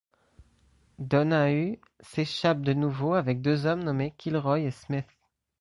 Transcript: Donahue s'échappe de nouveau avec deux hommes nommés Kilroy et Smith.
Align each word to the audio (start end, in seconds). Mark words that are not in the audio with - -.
Donahue 0.97 1.77
s'échappe 1.99 2.61
de 2.63 2.73
nouveau 2.73 3.13
avec 3.13 3.39
deux 3.43 3.67
hommes 3.67 3.83
nommés 3.83 4.15
Kilroy 4.17 4.61
et 4.61 4.71
Smith. 4.71 5.05